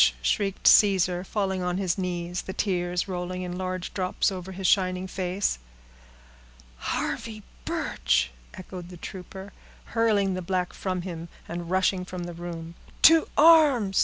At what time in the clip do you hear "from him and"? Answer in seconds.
10.73-11.69